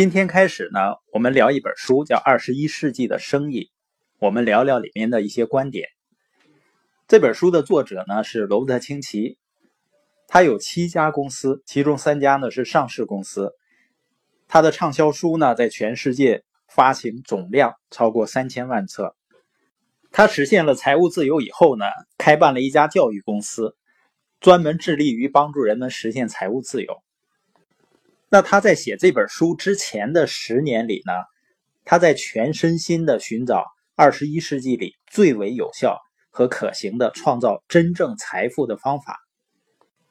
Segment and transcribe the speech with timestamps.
[0.00, 0.80] 今天开始呢，
[1.12, 3.64] 我们聊一本书，叫《二十一世纪的生意》，
[4.18, 5.90] 我们聊聊里面的一些观点。
[7.06, 9.36] 这本书的作者呢是罗伯特清崎，
[10.26, 13.52] 他有七家公司，其中三家呢是上市公司。
[14.48, 19.14] 他的畅销书呢在全世界发行总量超过三千万册。
[20.10, 21.84] 他实现了财务自由以后呢，
[22.16, 23.76] 开办了一家教育公司，
[24.40, 27.02] 专门致力于帮助人们实现财务自由。
[28.32, 31.12] 那他在写这本书之前的十年里呢，
[31.84, 33.64] 他在全身心的寻找
[33.96, 35.98] 二十一世纪里最为有效
[36.30, 39.18] 和可行的创造真正财富的方法。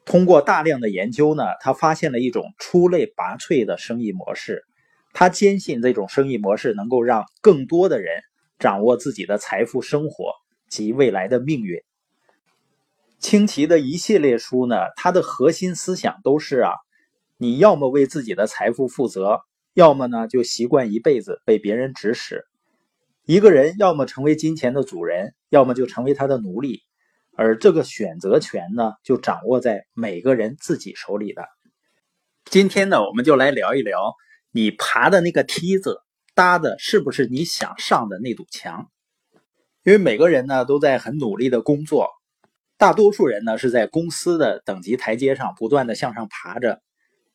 [0.03, 4.65] 通过大量的研究呢，他发现了一种出类拔萃的生意模式。
[5.13, 8.21] 他坚信这种生意模式能够让更多的人
[8.59, 10.33] 掌握自己的财富、生活
[10.69, 11.79] 及未来的命运。
[13.17, 16.73] 清奇的一系列书呢，它的核心思想都是啊。
[17.41, 19.39] 你要么为自己的财富负责，
[19.73, 22.43] 要么呢就习惯一辈子被别人指使。
[23.23, 26.81] 一个人要么成为金钱的主人，要么就成为他的奴隶，
[27.37, 31.45] 而这个选择权呢，就掌握在每个人自己手里的。
[32.43, 34.15] 今天呢，我们就来聊一聊，
[34.51, 36.01] 你爬的那个梯子
[36.35, 38.89] 搭的是不是你想上的那堵墙？
[39.85, 42.09] 因为每个人呢都在很努力的工作，
[42.77, 46.81] 大多数人呢是在公司的等级台阶上不断的向上爬着。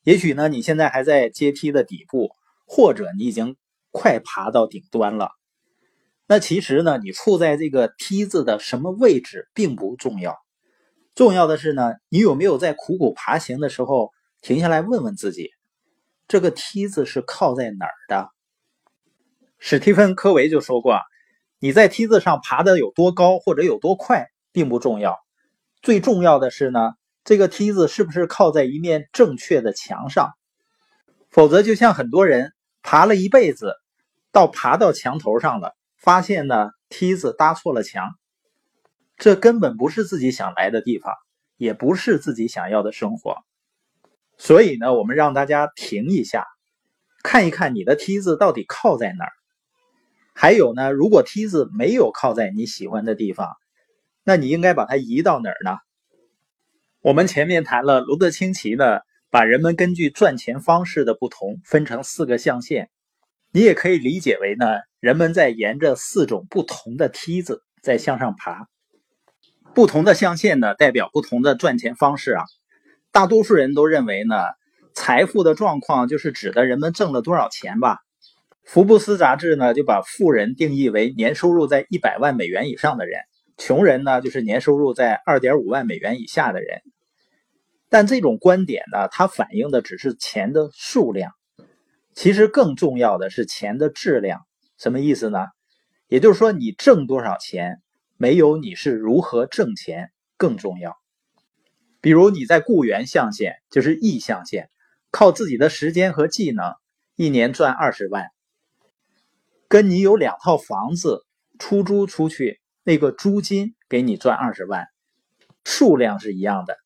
[0.04, 3.56] 也许呢，你现在还在阶梯的底部，或者你已经
[3.90, 5.30] 快爬到顶端了。
[6.26, 10.36] 那其实呢，你处在这个梯子的什么位置并不重要，
[11.14, 14.10] 重要的是呢，你有没有在苦苦爬行的时候
[14.42, 15.50] 停下来问问自己，
[16.28, 18.28] 这个梯子是靠在哪儿的？
[19.58, 21.00] 史蒂芬·科维就说过，
[21.58, 25.16] 你在梯子上爬的有多高或者有多快并不重要，
[25.80, 26.92] 最重要的是呢。
[27.24, 30.32] 这个梯子是不是靠在一面正确的墙上？
[31.30, 33.74] 否则，就像很多人爬了一辈子，
[34.30, 38.10] 到爬到墙头上了，发现呢梯子搭错了墙，
[39.16, 41.14] 这根本不是自己想来的地方，
[41.56, 43.38] 也不是自己想要的生活。
[44.36, 46.44] 所以呢，我们让大家停一下，
[47.22, 49.32] 看一看你的梯子到底靠在哪儿。
[50.34, 53.48] 还有呢，如果梯子没有靠在你喜欢的地方，
[54.24, 55.78] 那你应该把它移到哪儿呢？
[57.04, 62.88] 我们前面谈了罗德清奇呢，把人们根据赚钱方式的不同分成四个象限，
[63.52, 64.64] 你也可以理解为呢，
[65.00, 68.68] 人们在沿着四种不同的梯子在向上爬。
[69.74, 72.44] 不同的象限呢，代表不同的赚钱方式啊。
[73.12, 74.36] 大多数人都认为呢，
[74.94, 77.98] 财富的状况就是指的人们挣了多少钱吧。
[78.64, 83.20] 福布斯杂志呢，就把富人定义为年收入在一百万美元以上的人，
[83.58, 86.80] 穷人呢，就是年收入在二点五万美元以下的人。
[87.88, 91.32] 但这种观点呢，它反映的只是钱的数量，
[92.14, 94.40] 其实更重要的是钱的质量。
[94.78, 95.46] 什么意思呢？
[96.08, 97.80] 也就是说，你挣多少钱，
[98.16, 100.96] 没有你是如何挣钱更重要。
[102.00, 104.68] 比如你在雇员象限，就是 E 象限，
[105.10, 106.74] 靠自己的时间和技能，
[107.16, 108.26] 一年赚二十万，
[109.68, 111.24] 跟你有两套房子
[111.58, 114.86] 出租出去，那个租金给你赚二十万，
[115.64, 116.76] 数量是一样的。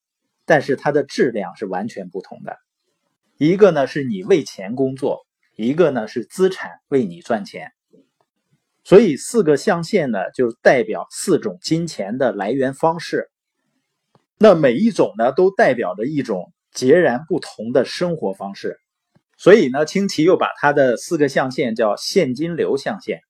[0.48, 2.56] 但是它的质量是完全不同的，
[3.36, 5.26] 一个呢是你为钱工作，
[5.56, 7.70] 一个呢是资产为你赚钱。
[8.82, 13.28] 所以四个象限呢就代表四种金钱的来源方式，
[14.38, 18.78] 那每一种呢都代表着一种截然不同的生活方式。
[19.36, 23.20] 所以呢，清奇又把它的四个象限叫现金流象限，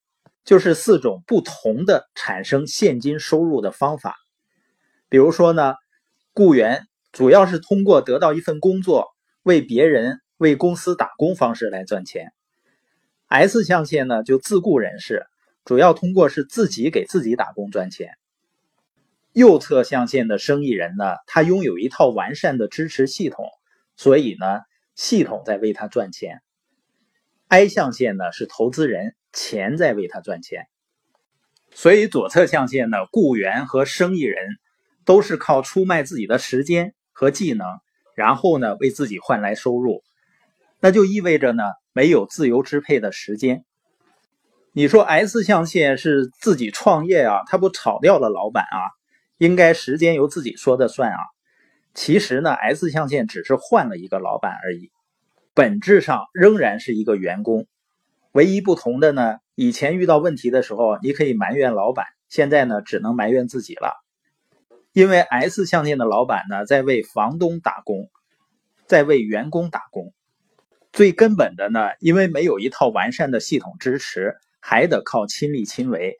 [0.45, 4.15] 就是四种不同的产生现金收入的方法。
[5.09, 5.73] 比如说呢，
[6.33, 6.85] 雇员。
[7.11, 9.07] 主要是通过得到一份工作，
[9.43, 12.31] 为别人、为公司打工方式来赚钱。
[13.27, 15.25] S 象限呢，就自雇人士，
[15.65, 18.13] 主要通过是自己给自己打工赚钱。
[19.33, 23.45] 右侧象限的生意人呢，他拥有一套完善的支持系统，
[23.95, 24.61] 所以呢，
[24.95, 26.41] 系统在为他赚钱。
[27.47, 30.67] I 象限呢是投资人，钱在为他赚钱。
[31.71, 34.57] 所以左侧象限呢，雇员和生意人
[35.05, 36.95] 都是靠出卖自己的时间。
[37.19, 37.67] 和技能，
[38.15, 40.03] 然后呢，为自己换来收入，
[40.79, 43.65] 那就意味着呢，没有自由支配的时间。
[44.71, 48.95] 你说 S 象限是自己创业啊，他不炒掉了老板啊，
[49.37, 51.19] 应该时间由自己说的算啊。
[51.93, 54.89] 其实呢，S 象限只是换了一个老板而已，
[55.53, 57.67] 本质上仍然是一个员工。
[58.31, 63.91] 唯一不同的呢，以前遇到问题的时候，你可以埋怨老板，现在呢，只能埋怨自己了。
[64.99, 68.09] 因为 S 象限的老板呢，在为房东打工，
[68.85, 70.13] 在为员工打工。
[70.91, 76.19] 最根本的呢，因为没有一套完善的系统支持，还得靠亲力亲为。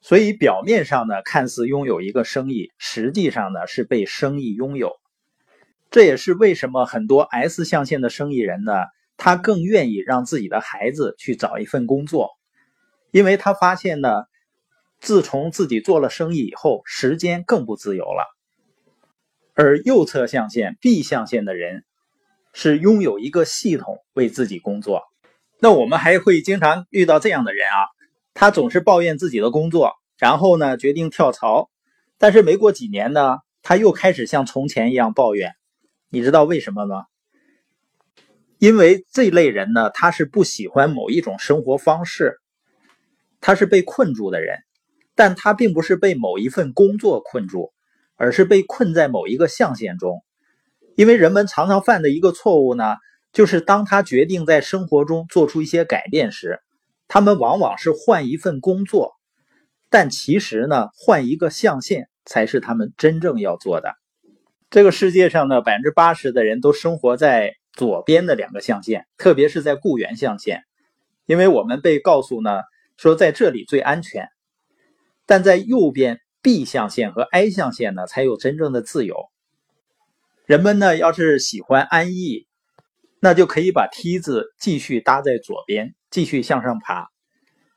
[0.00, 4.92] 所以表面上呢，看似拥有一个生意，实际上呢是被生意拥有。
[5.90, 8.72] 这也是为什么很多 S 象限的生意人呢，
[9.18, 12.30] 他更愿意让自己的孩子去找一份工作，
[13.10, 14.08] 因为他发现呢，
[15.02, 18.24] 自从自己做了生意以后，时间更不自由了。
[19.52, 21.84] 而右侧象限 B 象限的人。
[22.54, 25.04] 是拥有一个系统为自己工作，
[25.58, 27.88] 那我们还会经常遇到这样的人啊，
[28.34, 31.70] 他总是抱怨自己的工作，然后呢决定跳槽，
[32.18, 35.54] 但是没过几年呢，他又开始像从前一样抱怨，
[36.10, 37.06] 你知道为什么吗？
[38.58, 42.38] 因为这类人呢，他是不喜欢某一种生活方式，
[43.40, 44.58] 他是被困住的人，
[45.14, 47.72] 但他并不是被某一份工作困住，
[48.16, 50.22] 而是被困在某一个象限中。
[50.94, 52.96] 因为人们常常犯的一个错误呢，
[53.32, 56.60] 就是当他决定在生活中做出一些改变时，
[57.08, 59.12] 他们往往是换一份工作，
[59.90, 63.94] 但其实呢，换一个象限才是他们真正要做的。
[64.70, 70.62] 这个世界上呢，百分之八十的人都生活在左边的两个象限，特别是在雇员象限，
[71.26, 72.60] 因为我们被告诉呢，
[72.96, 74.28] 说在这里最安全，
[75.32, 79.16] 但在右边 B 象限和 I 象限呢，才有真正的自由。
[80.44, 82.46] 人们呢，要是喜欢安逸，
[83.18, 87.08] 那就可以把梯子继续搭在左边，继续向上爬。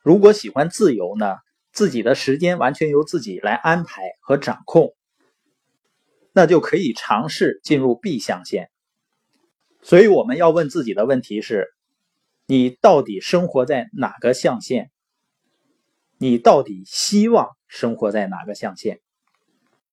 [0.02, 1.38] 如果喜欢自由呢，
[1.72, 4.94] 自己的时间完全由自己来安排和掌控，
[6.34, 8.70] 那就可以尝试进入 B 象限。
[9.82, 11.70] 所以我们要问自己的问题是：
[12.48, 14.92] 你到底生活在哪个象限？
[16.18, 19.00] 你到底希望生活在哪个象限？